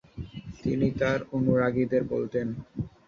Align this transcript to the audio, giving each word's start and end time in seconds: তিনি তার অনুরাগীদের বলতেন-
তিনি 0.63 0.87
তার 0.99 1.19
অনুরাগীদের 1.31 2.03
বলতেন- 2.05 2.57